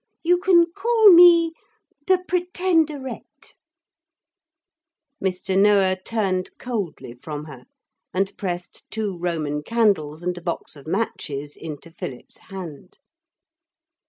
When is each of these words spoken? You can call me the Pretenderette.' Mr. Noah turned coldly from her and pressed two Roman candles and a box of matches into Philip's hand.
You 0.23 0.39
can 0.39 0.71
call 0.71 1.13
me 1.13 1.53
the 2.07 2.23
Pretenderette.' 2.27 3.53
Mr. 5.23 5.55
Noah 5.55 5.95
turned 6.03 6.57
coldly 6.57 7.13
from 7.13 7.43
her 7.45 7.65
and 8.11 8.35
pressed 8.35 8.83
two 8.89 9.15
Roman 9.15 9.61
candles 9.61 10.23
and 10.23 10.35
a 10.39 10.41
box 10.41 10.75
of 10.75 10.87
matches 10.87 11.55
into 11.55 11.91
Philip's 11.91 12.37
hand. 12.39 12.97